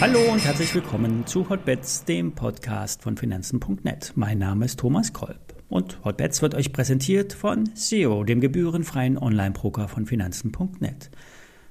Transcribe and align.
Hallo 0.00 0.32
und 0.32 0.44
herzlich 0.44 0.74
willkommen 0.74 1.26
zu 1.26 1.48
Hotbets, 1.48 2.04
dem 2.04 2.32
Podcast 2.32 3.02
von 3.02 3.16
Finanzen.net. 3.16 4.12
Mein 4.16 4.38
Name 4.38 4.64
ist 4.64 4.80
Thomas 4.80 5.12
Kolb 5.12 5.54
und 5.68 6.04
Hotbets 6.04 6.42
wird 6.42 6.54
euch 6.54 6.72
präsentiert 6.72 7.32
von 7.32 7.70
SEO, 7.74 8.24
dem 8.24 8.40
gebührenfreien 8.40 9.16
Online-Broker 9.16 9.88
von 9.88 10.04
Finanzen.net. 10.04 11.10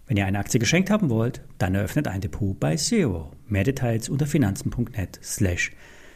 Wenn 0.07 0.17
ihr 0.17 0.25
eine 0.25 0.39
Aktie 0.39 0.59
geschenkt 0.59 0.89
haben 0.89 1.09
wollt, 1.09 1.41
dann 1.57 1.75
eröffnet 1.75 2.07
ein 2.07 2.21
Depot 2.21 2.59
bei 2.59 2.75
Zero. 2.77 3.31
Mehr 3.47 3.63
Details 3.63 4.09
unter 4.09 4.25
finanzen.net 4.25 5.19
slash 5.21 5.71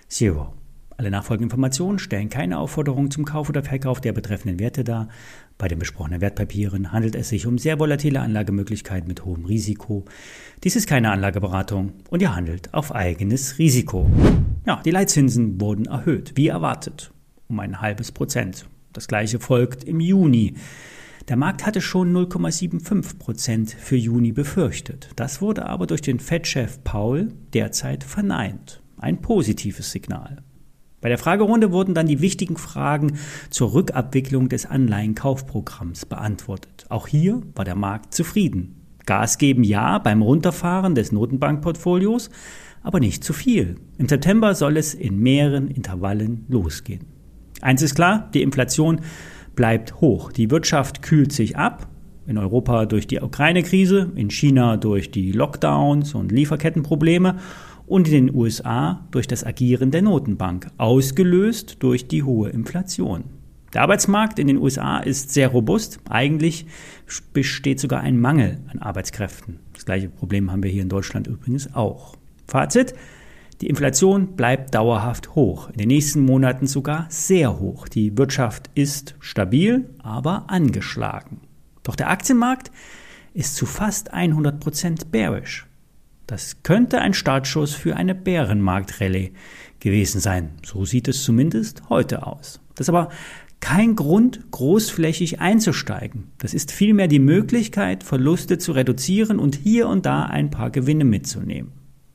Zero. 0.08 0.54
Alle 0.98 1.12
nachfolgenden 1.12 1.50
Informationen 1.50 2.00
stellen 2.00 2.30
keine 2.30 2.58
Aufforderung 2.58 3.12
zum 3.12 3.26
Kauf 3.26 3.50
oder 3.50 3.64
Verkauf 3.64 4.00
der 4.00 4.14
betreffenden 4.14 4.60
Werte 4.60 4.86
dar. 4.86 5.10
Bei 5.58 5.68
den 5.68 5.78
besprochenen 5.78 6.22
Wertpapieren 6.22 6.94
handelt 6.94 7.16
es 7.16 7.30
sich 7.30 7.46
um 7.48 7.58
sehr 7.58 7.80
volatile 7.80 8.22
Anlagemöglichkeiten 8.22 9.08
mit 9.08 9.26
hohem 9.26 9.44
Risiko. 9.44 10.06
Dies 10.64 10.78
ist 10.78 10.88
keine 10.88 11.12
Anlageberatung 11.12 11.92
und 12.10 12.22
ihr 12.22 12.34
handelt 12.34 12.74
auf 12.74 12.96
eigenes 12.96 13.60
Risiko. 13.60 14.10
Ja, 14.66 14.82
die 14.86 14.92
Leitzinsen 14.92 15.60
wurden 15.60 15.86
erhöht, 15.86 16.34
wie 16.36 16.48
erwartet, 16.48 17.12
um 17.50 17.60
ein 17.60 17.82
halbes 17.82 18.14
Prozent. 18.14 18.66
Das 18.94 19.10
gleiche 19.10 19.40
folgt 19.40 19.84
im 19.84 20.00
Juni. 20.00 20.54
Der 21.28 21.36
Markt 21.36 21.66
hatte 21.66 21.82
schon 21.82 22.16
0,75 22.16 23.18
Prozent 23.18 23.72
für 23.72 23.98
Juni 23.98 24.32
befürchtet. 24.32 25.10
Das 25.18 25.42
wurde 25.42 25.66
aber 25.66 25.88
durch 25.88 26.02
den 26.02 26.20
Fed-Chef 26.20 26.84
Paul 26.86 27.34
derzeit 27.54 28.06
verneint. 28.06 28.82
Ein 28.98 29.22
positives 29.22 29.92
Signal. 29.92 30.38
Bei 31.06 31.10
der 31.10 31.20
Fragerunde 31.20 31.72
wurden 31.72 31.94
dann 31.94 32.08
die 32.08 32.20
wichtigen 32.20 32.58
Fragen 32.58 33.20
zur 33.52 33.76
Rückabwicklung 33.76 34.50
des 34.50 34.66
Anleihenkaufprogramms 34.66 36.08
beantwortet. 36.08 36.88
Auch 36.90 37.06
hier 37.06 37.44
war 37.54 37.64
der 37.64 37.76
Markt 37.76 38.16
zufrieden. 38.16 38.82
Gas 39.06 39.38
geben 39.38 39.64
ja 39.64 40.00
beim 40.00 40.24
Runterfahren 40.24 40.96
des 40.96 41.12
Notenbankportfolios, 41.12 42.32
aber 42.82 43.00
nicht 43.00 43.24
zu 43.24 43.34
viel. 43.34 43.76
Im 44.00 44.10
September 44.10 44.56
soll 44.56 44.78
es 44.78 44.96
in 44.96 45.20
mehreren 45.20 45.68
Intervallen 45.68 46.44
losgehen. 46.48 47.06
Eins 47.62 47.84
ist 47.84 47.94
klar, 47.94 48.32
die 48.34 48.42
Inflation 48.42 49.02
bleibt 49.56 50.02
hoch. 50.02 50.32
Die 50.32 50.50
Wirtschaft 50.50 51.04
kühlt 51.04 51.32
sich 51.32 51.56
ab. 51.56 51.88
In 52.26 52.40
Europa 52.40 52.88
durch 52.88 53.06
die 53.06 53.20
Ukraine-Krise, 53.20 54.12
in 54.16 54.32
China 54.32 54.78
durch 54.78 55.12
die 55.12 55.32
Lockdowns 55.32 56.16
und 56.16 56.32
Lieferkettenprobleme 56.32 57.36
und 57.88 58.08
in 58.08 58.28
den 58.28 58.36
USA 58.36 59.06
durch 59.12 59.28
das 59.28 59.44
Agieren 59.44 59.92
der 59.92 60.02
Notenbank, 60.02 60.68
ausgelöst 60.78 61.78
durch 61.80 62.08
die 62.08 62.24
hohe 62.24 62.50
Inflation. 62.50 63.26
Der 63.74 63.82
Arbeitsmarkt 63.82 64.40
in 64.40 64.48
den 64.48 64.58
USA 64.58 65.00
ist 65.00 65.34
sehr 65.34 65.50
robust. 65.50 66.00
Eigentlich 66.10 66.66
besteht 67.34 67.80
sogar 67.80 68.00
ein 68.02 68.20
Mangel 68.20 68.60
an 68.68 68.80
Arbeitskräften. 68.80 69.60
Das 69.74 69.86
gleiche 69.86 70.08
Problem 70.08 70.50
haben 70.52 70.64
wir 70.64 70.72
hier 70.72 70.82
in 70.82 70.90
Deutschland 70.90 71.28
übrigens 71.28 71.76
auch. 71.76 72.16
Fazit, 72.48 72.94
die 73.62 73.68
Inflation 73.68 74.36
bleibt 74.36 74.76
dauerhaft 74.76 75.36
hoch, 75.36 75.70
in 75.70 75.78
den 75.78 75.88
nächsten 75.88 76.22
Monaten 76.22 76.68
sogar 76.68 77.06
sehr 77.10 77.60
hoch. 77.60 77.88
Die 77.88 78.18
Wirtschaft 78.18 78.70
ist 78.76 79.16
stabil, 79.20 79.90
aber 80.00 80.46
angeschlagen. 80.48 81.42
Doch 81.84 81.96
der 81.96 82.10
Aktienmarkt 82.10 82.72
ist 83.34 83.56
zu 83.56 83.66
fast 83.66 84.14
100 84.14 84.60
Prozent 84.60 85.12
bearish. 85.12 85.68
Das 86.28 86.64
könnte 86.64 87.02
ein 87.02 87.14
Startschuss 87.14 87.74
für 87.74 87.96
eine 87.96 88.16
Bärenmarktrallye 88.16 89.32
gewesen 89.80 90.20
sein. 90.20 90.52
So 90.64 90.86
sieht 90.86 91.08
es 91.08 91.24
zumindest 91.24 91.90
heute 91.90 92.26
aus. 92.26 92.60
Das 92.76 92.86
ist 92.86 92.90
aber 92.90 93.10
kein 93.60 93.96
Grund, 93.96 94.52
großflächig 94.52 95.40
einzusteigen. 95.40 96.32
Das 96.38 96.54
ist 96.54 96.72
vielmehr 96.72 97.08
die 97.08 97.20
Möglichkeit, 97.20 98.04
Verluste 98.04 98.58
zu 98.58 98.74
reduzieren 98.74 99.40
und 99.40 99.56
hier 99.56 99.88
und 99.88 100.06
da 100.06 100.24
ein 100.24 100.52
paar 100.52 100.72
Gewinne 100.72 101.06
mitzunehmen. 101.06 101.72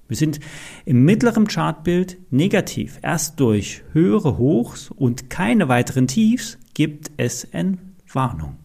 Wir 0.08 0.16
sind 0.16 0.41
im 0.84 1.05
mittleren 1.05 1.47
Chartbild 1.47 2.19
negativ. 2.31 2.98
Erst 3.00 3.38
durch 3.38 3.84
höhere 3.92 4.38
Hochs 4.38 4.91
und 4.91 5.31
keine 5.31 5.69
weiteren 5.69 6.09
Tiefs 6.09 6.59
gibt 6.75 7.12
es 7.16 7.44
Entwarnung. 7.44 8.56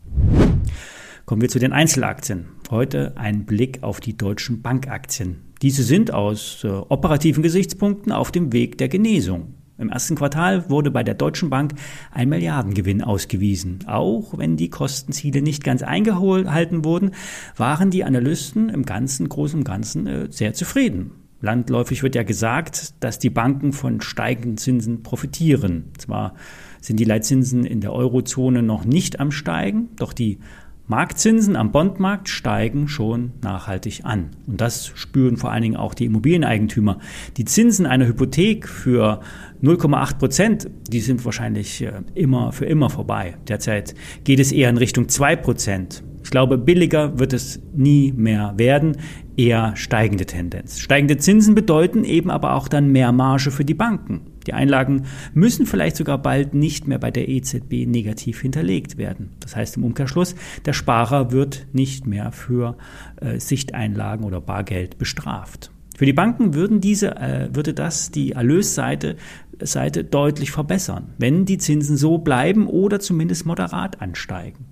Kommen 1.25 1.41
wir 1.41 1.49
zu 1.49 1.59
den 1.59 1.71
Einzelaktien. 1.71 2.54
Heute 2.71 3.13
ein 3.15 3.45
Blick 3.45 3.83
auf 3.83 3.99
die 3.99 4.17
deutschen 4.17 4.63
Bankaktien. 4.63 5.41
Diese 5.61 5.83
sind 5.83 6.11
aus 6.11 6.63
äh, 6.63 6.67
operativen 6.67 7.43
Gesichtspunkten 7.43 8.11
auf 8.11 8.31
dem 8.31 8.53
Weg 8.53 8.79
der 8.79 8.87
Genesung. 8.87 9.53
Im 9.77 9.89
ersten 9.89 10.15
Quartal 10.15 10.69
wurde 10.69 10.89
bei 10.89 11.03
der 11.03 11.13
Deutschen 11.13 11.49
Bank 11.49 11.73
ein 12.11 12.29
Milliardengewinn 12.29 13.03
ausgewiesen. 13.03 13.79
Auch 13.87 14.37
wenn 14.37 14.57
die 14.57 14.69
Kostenziele 14.69 15.41
nicht 15.41 15.63
ganz 15.63 15.83
eingehalten 15.83 16.85
wurden, 16.85 17.11
waren 17.55 17.91
die 17.91 18.03
Analysten 18.03 18.69
im 18.69 18.85
Ganzen, 18.85 19.29
Großen 19.29 19.63
Ganzen 19.63 20.07
äh, 20.07 20.27
sehr 20.31 20.53
zufrieden. 20.53 21.11
Landläufig 21.41 22.01
wird 22.01 22.15
ja 22.15 22.23
gesagt, 22.23 22.95
dass 23.01 23.19
die 23.19 23.29
Banken 23.29 23.73
von 23.73 24.01
steigenden 24.01 24.57
Zinsen 24.57 25.03
profitieren. 25.03 25.91
Zwar 25.97 26.33
sind 26.81 26.99
die 26.99 27.03
Leitzinsen 27.03 27.65
in 27.65 27.81
der 27.81 27.93
Eurozone 27.93 28.63
noch 28.63 28.85
nicht 28.85 29.19
am 29.19 29.31
Steigen, 29.31 29.89
doch 29.97 30.13
die 30.13 30.39
Marktzinsen 30.87 31.55
am 31.55 31.71
Bondmarkt 31.71 32.29
steigen 32.29 32.87
schon 32.87 33.31
nachhaltig 33.41 34.01
an. 34.03 34.29
Und 34.45 34.61
das 34.61 34.91
spüren 34.93 35.35
vor 35.35 35.51
allen 35.51 35.63
Dingen 35.63 35.75
auch 35.77 35.95
die 35.95 36.05
Immobilieneigentümer. 36.05 36.99
Die 37.37 37.45
Zinsen 37.45 37.87
einer 37.87 38.05
Hypothek 38.05 38.67
für 38.67 39.19
0,8 39.63 40.17
Prozent, 40.19 40.69
die 40.87 40.99
sind 40.99 41.25
wahrscheinlich 41.25 41.81
äh, 41.81 41.91
immer 42.13 42.51
für 42.51 42.65
immer 42.65 42.91
vorbei. 42.91 43.35
Derzeit 43.47 43.95
geht 44.23 44.39
es 44.39 44.51
eher 44.51 44.69
in 44.69 44.77
Richtung 44.77 45.09
2 45.09 45.35
Prozent. 45.37 46.03
Ich 46.23 46.29
glaube, 46.29 46.59
billiger 46.59 47.17
wird 47.17 47.33
es 47.33 47.61
nie 47.73 48.11
mehr 48.11 48.53
werden, 48.57 48.97
eher 49.37 49.75
steigende 49.75 50.25
Tendenz. 50.25 50.79
Steigende 50.79 51.17
Zinsen 51.17 51.55
bedeuten 51.55 52.03
eben 52.03 52.29
aber 52.29 52.53
auch 52.53 52.67
dann 52.67 52.91
mehr 52.91 53.11
Marge 53.11 53.49
für 53.49 53.65
die 53.65 53.73
Banken. 53.73 54.21
Die 54.47 54.53
Einlagen 54.53 55.05
müssen 55.33 55.65
vielleicht 55.65 55.95
sogar 55.95 56.17
bald 56.21 56.53
nicht 56.53 56.87
mehr 56.87 56.99
bei 56.99 57.11
der 57.11 57.29
EZB 57.29 57.85
negativ 57.87 58.41
hinterlegt 58.41 58.97
werden. 58.97 59.31
Das 59.39 59.55
heißt 59.55 59.77
im 59.77 59.83
Umkehrschluss, 59.83 60.35
der 60.65 60.73
Sparer 60.73 61.31
wird 61.31 61.67
nicht 61.73 62.05
mehr 62.05 62.31
für 62.31 62.77
äh, 63.21 63.39
Sichteinlagen 63.39 64.25
oder 64.25 64.41
Bargeld 64.41 64.97
bestraft. 64.97 65.71
Für 65.97 66.05
die 66.05 66.13
Banken 66.13 66.53
würden 66.53 66.81
diese, 66.81 67.15
äh, 67.15 67.49
würde 67.53 67.73
das 67.73 68.11
die 68.11 68.33
Erlösseite 68.33 69.15
Seite 69.61 70.03
deutlich 70.03 70.51
verbessern, 70.51 71.13
wenn 71.17 71.45
die 71.45 71.57
Zinsen 71.57 71.95
so 71.95 72.17
bleiben 72.17 72.67
oder 72.67 72.99
zumindest 72.99 73.45
moderat 73.45 74.01
ansteigen. 74.01 74.65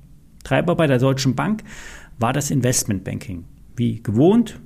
Treiber 0.43 0.75
bei 0.75 0.87
der 0.87 0.99
Deutschen 0.99 1.35
Bank 1.35 1.63
war 2.19 2.33
das 2.33 2.51
Investmentbanking. 2.51 3.45
Wie 3.75 4.03
gewohnt 4.03 4.59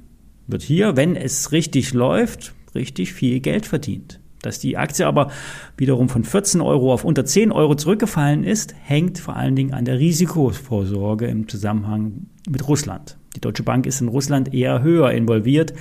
wird 0.47 0.63
hier, 0.63 0.95
wenn 0.95 1.16
es 1.16 1.51
richtig 1.51 1.94
läuft, 1.94 2.56
richtig 2.74 3.13
viel 3.13 3.39
Geld 3.39 3.66
verdient. 3.66 4.19
Dass 4.42 4.59
die 4.59 4.78
Aktie 4.78 5.08
aber 5.08 5.31
wiederum 5.78 6.09
von 6.09 6.24
14 6.24 6.62
Euro 6.62 6.94
auf 6.94 7.03
unter 7.03 7.25
10 7.25 7.52
Euro 7.52 7.75
zurückgefallen 7.75 8.44
ist, 8.44 8.75
hängt 8.84 9.18
vor 9.18 9.36
allen 9.36 9.56
Dingen 9.56 9.74
an 9.74 9.86
der 9.86 10.00
Risikovorsorge 10.00 11.28
im 11.28 11.48
Zusammenhang 11.48 12.28
mit 12.48 12.68
Russland. 12.68 13.18
Die 13.36 13.42
Deutsche 13.42 13.64
Bank 13.64 13.86
ist 13.86 14.02
in 14.02 14.08
Russland 14.08 14.53
eher 14.53 14.81
höher 14.81 15.12
involviert, 15.12 15.74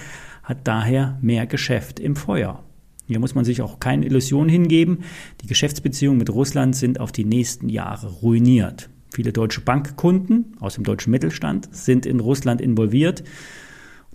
hat 0.43 0.59
daher 0.65 1.19
mehr 1.21 1.47
Geschäft 1.47 2.01
im 2.01 2.17
Feuer. 2.17 2.63
Hier 3.07 3.21
muss 3.21 3.35
man 3.35 3.45
sich 3.45 3.63
auch 3.63 3.79
keine 3.79 4.07
Illusion 4.07 4.49
hingeben. 4.49 5.05
Die 5.43 5.47
Geschäftsbeziehungen 5.47 6.19
mit 6.19 6.31
Russland 6.31 6.75
sind 6.75 6.99
auf 6.99 7.13
die 7.13 7.25
nächsten 7.25 7.69
Jahre 7.69 8.09
ruiniert. 8.09 8.91
Viele 9.13 9.33
deutsche 9.33 9.61
Bankkunden 9.61 10.57
aus 10.61 10.75
dem 10.75 10.85
deutschen 10.85 11.11
Mittelstand 11.11 11.69
sind 11.75 12.05
in 12.05 12.21
Russland 12.21 12.61
involviert. 12.61 13.23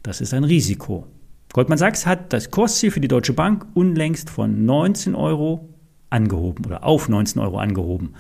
Das 0.03 0.19
ist 0.19 0.34
ein 0.34 0.44
Risiko. 0.44 1.08
Goldman 1.53 1.78
Sachs 1.78 2.06
hat 2.06 2.31
das 2.31 2.50
Kursziel 2.50 2.91
für 2.91 3.01
die 3.01 3.09
Deutsche 3.09 3.34
Bank 3.34 3.66
unlängst 3.73 4.29
von 4.29 4.63
19 4.63 5.16
Euro 5.16 5.67
angehoben 6.09 6.66
oder 6.66 6.85
auf 6.85 7.09
19 7.09 7.41
Euro 7.41 7.57
angehoben. 7.57 8.13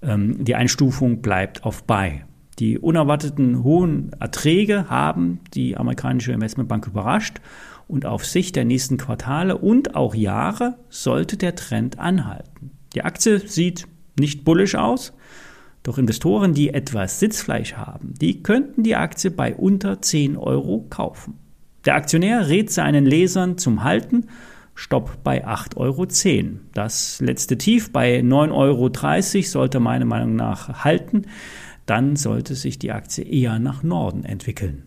Ähm, 0.00 0.42
die 0.42 0.54
Einstufung 0.54 1.20
bleibt 1.20 1.64
auf 1.64 1.84
Buy. 1.84 2.22
Die 2.58 2.78
unerwarteten 2.78 3.62
hohen 3.62 4.12
Erträge 4.18 4.88
haben 4.88 5.40
die 5.52 5.76
amerikanische 5.76 6.32
Investmentbank 6.32 6.86
überrascht 6.86 7.42
und 7.88 8.06
auf 8.06 8.24
Sicht 8.24 8.56
der 8.56 8.64
nächsten 8.64 8.96
Quartale 8.96 9.58
und 9.58 9.94
auch 9.94 10.14
Jahre 10.14 10.78
sollte 10.88 11.36
der 11.36 11.56
Trend 11.56 11.98
anhalten. 11.98 12.70
Die 12.94 13.04
Aktie 13.04 13.38
sieht 13.38 13.86
nicht 14.18 14.44
bullisch 14.44 14.76
aus, 14.76 15.12
doch 15.82 15.98
Investoren, 15.98 16.54
die 16.54 16.72
etwas 16.72 17.20
Sitzfleisch 17.20 17.74
haben, 17.74 18.14
die 18.18 18.42
könnten 18.42 18.82
die 18.82 18.96
Aktie 18.96 19.30
bei 19.30 19.54
unter 19.54 20.00
10 20.00 20.38
Euro 20.38 20.86
kaufen. 20.88 21.47
Der 21.88 21.94
Aktionär 21.94 22.50
rät 22.50 22.70
seinen 22.70 23.06
Lesern 23.06 23.56
zum 23.56 23.82
Halten. 23.82 24.26
Stopp 24.74 25.24
bei 25.24 25.46
8,10 25.46 25.76
Euro. 25.78 26.06
Das 26.74 27.18
letzte 27.22 27.56
Tief 27.56 27.94
bei 27.94 28.18
9,30 28.18 28.52
Euro 28.52 29.42
sollte 29.46 29.80
meiner 29.80 30.04
Meinung 30.04 30.36
nach 30.36 30.84
halten. 30.84 31.22
Dann 31.86 32.16
sollte 32.16 32.56
sich 32.56 32.78
die 32.78 32.92
Aktie 32.92 33.24
eher 33.24 33.58
nach 33.58 33.82
Norden 33.82 34.26
entwickeln. 34.26 34.82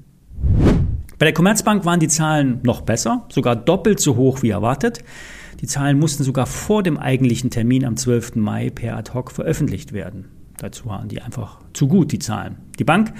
Bei 1.17 1.25
der 1.25 1.33
Commerzbank 1.33 1.85
waren 1.85 1.99
die 1.99 2.07
Zahlen 2.07 2.59
noch 2.61 2.81
besser, 2.81 3.25
sogar 3.29 3.55
doppelt 3.55 3.99
so 3.99 4.15
hoch 4.15 4.43
wie 4.43 4.51
erwartet. 4.51 5.03
Die 5.59 5.65
Zahlen 5.65 5.97
mussten 5.97 6.23
sogar 6.23 6.45
vor 6.45 6.83
dem 6.83 6.99
eigentlichen 6.99 7.49
Termin 7.49 7.83
am 7.83 7.97
12. 7.97 8.35
Mai 8.35 8.69
per 8.69 8.95
Ad 8.95 9.11
hoc 9.15 9.31
veröffentlicht 9.31 9.91
werden. 9.91 10.25
Dazu 10.59 10.85
waren 10.85 11.07
die 11.07 11.19
einfach 11.19 11.61
zu 11.73 11.87
gut, 11.87 12.11
die 12.11 12.19
Zahlen. 12.19 12.57
Die 12.77 12.83
Bank 12.83 13.11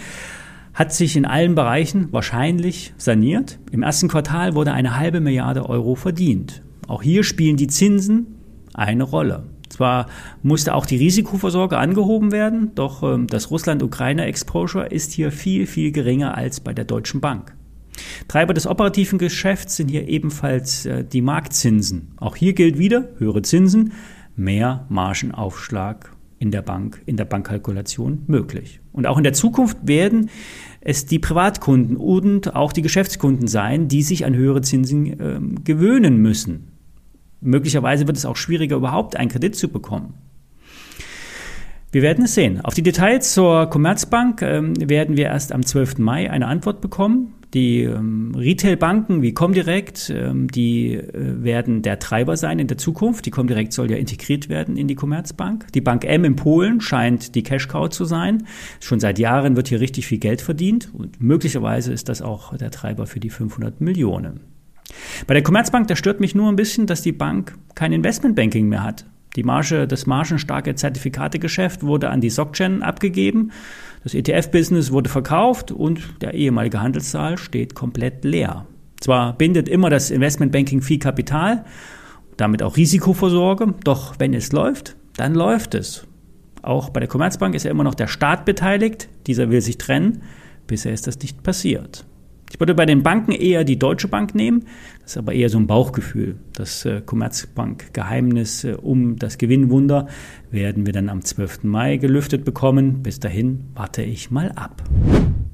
hat 0.81 0.91
sich 0.91 1.15
in 1.15 1.25
allen 1.25 1.53
Bereichen 1.53 2.07
wahrscheinlich 2.11 2.95
saniert. 2.97 3.59
Im 3.71 3.83
ersten 3.83 4.07
Quartal 4.07 4.55
wurde 4.55 4.73
eine 4.73 4.97
halbe 4.97 5.19
Milliarde 5.19 5.69
Euro 5.69 5.93
verdient. 5.93 6.63
Auch 6.87 7.03
hier 7.03 7.23
spielen 7.23 7.55
die 7.55 7.67
Zinsen 7.67 8.39
eine 8.73 9.03
Rolle. 9.03 9.43
Zwar 9.69 10.07
musste 10.41 10.73
auch 10.73 10.87
die 10.87 10.97
Risikovorsorge 10.97 11.77
angehoben 11.77 12.31
werden, 12.31 12.71
doch 12.73 13.03
äh, 13.03 13.23
das 13.27 13.51
Russland-Ukraine-Exposure 13.51 14.87
ist 14.87 15.11
hier 15.13 15.31
viel, 15.31 15.67
viel 15.67 15.91
geringer 15.91 16.35
als 16.35 16.61
bei 16.61 16.73
der 16.73 16.85
Deutschen 16.85 17.21
Bank. 17.21 17.55
Treiber 18.27 18.55
des 18.55 18.65
operativen 18.65 19.19
Geschäfts 19.19 19.75
sind 19.75 19.89
hier 19.89 20.07
ebenfalls 20.07 20.87
äh, 20.87 21.05
die 21.05 21.21
Marktzinsen. 21.21 22.13
Auch 22.17 22.35
hier 22.35 22.53
gilt 22.53 22.79
wieder 22.79 23.07
höhere 23.19 23.43
Zinsen, 23.43 23.93
mehr 24.35 24.87
Margenaufschlag 24.89 26.11
in 26.41 26.49
der 26.49 26.63
Bank, 26.63 27.03
in 27.05 27.17
der 27.17 27.25
Bankkalkulation 27.25 28.23
möglich. 28.25 28.79
Und 28.91 29.05
auch 29.05 29.17
in 29.19 29.23
der 29.23 29.33
Zukunft 29.33 29.77
werden 29.83 30.31
es 30.81 31.05
die 31.05 31.19
Privatkunden 31.19 31.95
und 31.95 32.55
auch 32.55 32.73
die 32.73 32.81
Geschäftskunden 32.81 33.47
sein, 33.47 33.88
die 33.88 34.01
sich 34.01 34.25
an 34.25 34.33
höhere 34.33 34.61
Zinsen 34.61 35.05
äh, 35.05 35.39
gewöhnen 35.63 36.17
müssen. 36.17 36.69
Möglicherweise 37.41 38.07
wird 38.07 38.17
es 38.17 38.25
auch 38.25 38.38
schwieriger, 38.38 38.77
überhaupt 38.77 39.15
einen 39.15 39.29
Kredit 39.29 39.55
zu 39.55 39.69
bekommen. 39.69 40.15
Wir 41.91 42.01
werden 42.01 42.25
es 42.25 42.33
sehen. 42.33 42.59
Auf 42.61 42.73
die 42.73 42.81
Details 42.81 43.33
zur 43.33 43.67
Commerzbank 43.67 44.41
ähm, 44.41 44.73
werden 44.89 45.17
wir 45.17 45.25
erst 45.25 45.51
am 45.51 45.63
12. 45.63 45.99
Mai 45.99 46.31
eine 46.31 46.47
Antwort 46.47 46.81
bekommen. 46.81 47.33
Die 47.53 47.83
ähm, 47.83 48.33
Retailbanken 48.33 49.21
wie 49.21 49.33
Comdirect, 49.33 50.09
ähm, 50.09 50.48
die 50.48 50.94
äh, 50.94 51.44
werden 51.44 51.81
der 51.81 52.00
Treiber 52.00 52.38
sein 52.38 52.59
in 52.59 52.68
der 52.68 52.77
Zukunft. 52.77 53.25
Die 53.25 53.31
Comdirect 53.31 53.74
soll 53.74 53.92
ja 53.92 53.98
integriert 53.98 54.48
werden 54.48 54.77
in 54.77 54.88
die 54.88 54.95
Commerzbank. 54.95 55.68
Die 55.74 55.81
Bank 55.81 56.06
M 56.06 56.24
in 56.24 56.38
Polen 56.38 56.80
scheint 56.80 57.36
die 57.36 57.44
Cash-Cow 57.44 57.89
zu 57.89 58.06
sein. 58.06 58.48
Schon 58.80 59.01
seit 59.01 59.19
Jahren 59.19 59.57
wird 59.57 59.68
hier 59.68 59.81
richtig 59.81 60.07
viel 60.07 60.19
Geld 60.19 60.42
verdient 60.42 60.92
und 60.94 61.21
möglicherweise 61.21 61.92
ist 61.92 62.07
das 62.07 62.21
auch 62.21 62.56
der 62.56 62.71
Treiber 62.71 63.06
für 63.06 63.19
die 63.19 63.30
500 63.30 63.81
Millionen. 63.81 64.39
Bei 65.27 65.33
der 65.33 65.44
Commerzbank, 65.44 65.88
da 65.88 65.95
stört 65.95 66.21
mich 66.21 66.36
nur 66.36 66.50
ein 66.50 66.56
bisschen, 66.56 66.88
dass 66.88 67.01
die 67.01 67.12
Bank 67.12 67.57
kein 67.75 67.92
Investmentbanking 67.92 68.69
mehr 68.69 68.83
hat. 68.83 69.06
Die 69.35 69.43
Marge, 69.43 69.87
das 69.87 70.05
margenstarke 70.05 70.75
Zertifikategeschäft 70.75 71.83
wurde 71.83 72.09
an 72.09 72.19
die 72.19 72.29
SocGen 72.29 72.83
abgegeben. 72.83 73.51
Das 74.03 74.13
ETF-Business 74.13 74.91
wurde 74.91 75.09
verkauft 75.09 75.71
und 75.71 76.01
der 76.21 76.33
ehemalige 76.33 76.81
Handelssaal 76.81 77.37
steht 77.37 77.73
komplett 77.73 78.25
leer. 78.25 78.65
Zwar 78.99 79.33
bindet 79.33 79.69
immer 79.69 79.89
das 79.89 80.11
Investmentbanking 80.11 80.81
viel 80.81 80.99
Kapital, 80.99 81.65
damit 82.37 82.61
auch 82.61 82.77
Risikovorsorge, 82.77 83.73
doch 83.83 84.15
wenn 84.19 84.33
es 84.33 84.51
läuft, 84.51 84.95
dann 85.15 85.33
läuft 85.33 85.75
es. 85.75 86.05
Auch 86.61 86.89
bei 86.89 86.99
der 86.99 87.09
Commerzbank 87.09 87.55
ist 87.55 87.63
ja 87.63 87.71
immer 87.71 87.83
noch 87.83 87.95
der 87.95 88.07
Staat 88.07 88.45
beteiligt, 88.45 89.09
dieser 89.27 89.49
will 89.49 89.61
sich 89.61 89.77
trennen, 89.77 90.21
bisher 90.67 90.93
ist 90.93 91.07
das 91.07 91.19
nicht 91.19 91.41
passiert. 91.41 92.05
Ich 92.51 92.59
würde 92.59 92.75
bei 92.75 92.86
den 92.86 93.01
Banken 93.01 93.31
eher 93.31 93.63
die 93.63 93.80
Deutsche 93.80 94.09
Bank 94.09 94.36
nehmen. 94.36 94.65
Das 95.01 95.12
ist 95.12 95.18
aber 95.18 95.31
eher 95.31 95.48
so 95.48 95.57
ein 95.57 95.68
Bauchgefühl. 95.68 96.36
Das 96.51 96.83
äh, 96.83 97.00
Commerzbank-Geheimnis 97.00 98.65
äh, 98.65 98.74
um 98.74 99.18
das 99.18 99.38
Gewinnwunder 99.38 100.07
werden 100.51 100.86
wir 100.86 100.92
dann 100.92 101.07
am 101.07 101.21
12. 101.21 101.63
Mai 101.63 101.95
gelüftet 101.95 102.44
bekommen. 102.44 103.03
Bis 103.03 103.21
dahin 103.21 103.69
warte 103.74 104.03
ich 104.03 104.31
mal 104.31 104.51
ab. 104.51 104.83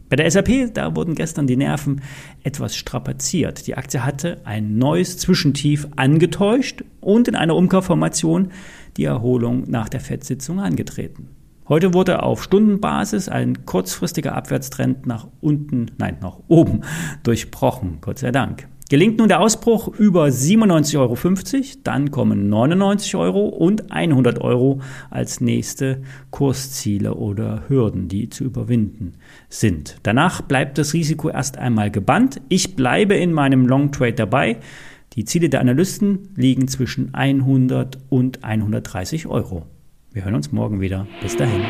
Bei 0.10 0.16
der 0.16 0.30
SAP, 0.32 0.74
da 0.74 0.96
wurden 0.96 1.14
gestern 1.14 1.46
die 1.46 1.56
Nerven 1.56 2.02
etwas 2.44 2.76
strapaziert. 2.76 3.68
Die 3.68 3.76
Aktie 3.76 4.04
hatte 4.04 4.42
ein 4.46 4.80
neues 4.80 5.20
Zwischentief 5.20 5.88
angetäuscht 5.98 6.84
und 7.00 7.28
in 7.28 7.36
einer 7.36 7.56
Umkaufformation 7.56 8.52
die 8.98 9.04
Erholung 9.04 9.70
nach 9.70 9.88
der 9.88 10.00
FED-Sitzung 10.00 10.60
angetreten. 10.60 11.37
Heute 11.70 11.94
wurde 11.94 12.24
auf 12.24 12.44
Stundenbasis 12.44 13.28
ein 13.28 13.66
kurzfristiger 13.66 14.34
Abwärtstrend 14.34 15.06
nach 15.06 15.28
unten, 15.42 15.92
nein, 15.98 16.18
nach 16.22 16.38
oben 16.48 16.82
durchbrochen, 17.24 17.98
Gott 18.00 18.20
sei 18.20 18.32
Dank. 18.32 18.70
Gelingt 18.90 19.18
nun 19.20 19.28
der 19.28 19.42
Ausbruch 19.42 19.90
über 19.90 20.28
97,50 20.28 20.96
Euro, 20.98 21.18
dann 21.84 22.10
kommen 22.10 22.48
99 22.48 23.16
Euro 23.18 23.48
und 23.48 23.92
100 23.92 24.40
Euro 24.40 24.80
als 25.10 25.42
nächste 25.42 26.04
Kursziele 26.32 27.16
oder 27.16 27.64
Hürden, 27.68 28.08
die 28.08 28.30
zu 28.30 28.46
überwinden 28.46 29.16
sind. 29.50 29.98
Danach 30.04 30.42
bleibt 30.42 30.78
das 30.78 30.94
Risiko 30.94 31.28
erst 31.28 31.58
einmal 31.58 31.92
gebannt. 31.92 32.40
Ich 32.48 32.78
bleibe 32.78 33.16
in 33.16 33.34
meinem 33.34 33.68
Long 33.68 33.92
Trade 33.92 34.14
dabei. 34.14 34.60
Die 35.16 35.26
Ziele 35.26 35.50
der 35.50 35.60
Analysten 35.60 36.30
liegen 36.38 36.70
zwischen 36.70 37.14
100 37.14 37.98
und 38.08 38.46
130 38.46 39.28
Euro. 39.28 39.66
Wir 40.18 40.26
hören 40.26 40.34
uns 40.34 40.52
morgen 40.52 40.82
wieder. 40.82 41.06
Bis 41.22 41.38
dahin. 41.38 41.62